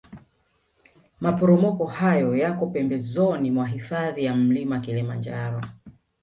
maporomoko 1.19 1.85
hayo 1.85 2.35
yako 2.35 2.67
pembezoni 2.67 3.51
mwa 3.51 3.67
hifadhi 3.67 4.23
ya 4.23 4.35
mlima 4.35 4.79
Kilimanjaro 4.79 5.61